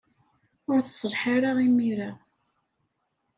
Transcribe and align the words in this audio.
Ur 0.71 0.79
tselleḥ 0.81 1.23
ara 1.35 1.49
imir-a. 1.67 2.11